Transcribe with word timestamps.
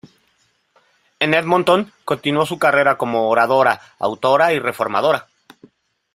En 1.19 1.35
Edmonton, 1.35 1.93
continuó 2.05 2.47
su 2.47 2.57
carrera 2.57 2.97
como 2.97 3.29
oradora, 3.29 3.79
autora 3.99 4.51
y 4.51 4.57
reformadora. 4.57 5.27